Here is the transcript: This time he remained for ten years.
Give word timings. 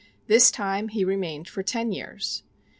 This 0.25 0.49
time 0.49 0.87
he 0.87 1.05
remained 1.05 1.47
for 1.47 1.61
ten 1.61 1.91
years. 1.91 2.41